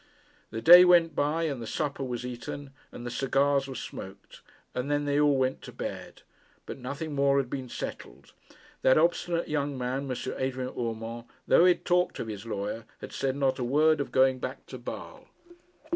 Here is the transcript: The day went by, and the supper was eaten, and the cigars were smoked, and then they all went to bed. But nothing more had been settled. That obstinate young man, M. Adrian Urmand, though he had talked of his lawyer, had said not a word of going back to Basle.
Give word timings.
The 0.49 0.63
day 0.63 0.83
went 0.83 1.13
by, 1.15 1.43
and 1.43 1.61
the 1.61 1.67
supper 1.67 2.03
was 2.03 2.25
eaten, 2.25 2.71
and 2.91 3.05
the 3.05 3.11
cigars 3.11 3.67
were 3.67 3.75
smoked, 3.75 4.41
and 4.73 4.89
then 4.89 5.05
they 5.05 5.19
all 5.19 5.37
went 5.37 5.61
to 5.61 5.71
bed. 5.71 6.23
But 6.65 6.79
nothing 6.79 7.13
more 7.13 7.37
had 7.37 7.51
been 7.51 7.69
settled. 7.69 8.33
That 8.81 8.97
obstinate 8.97 9.47
young 9.47 9.77
man, 9.77 10.09
M. 10.09 10.17
Adrian 10.37 10.73
Urmand, 10.75 11.25
though 11.47 11.65
he 11.65 11.73
had 11.75 11.85
talked 11.85 12.17
of 12.17 12.27
his 12.29 12.47
lawyer, 12.47 12.85
had 12.99 13.11
said 13.13 13.35
not 13.35 13.59
a 13.59 13.63
word 13.63 14.01
of 14.01 14.11
going 14.11 14.39
back 14.39 14.65
to 14.73 14.79
Basle. 14.79 15.27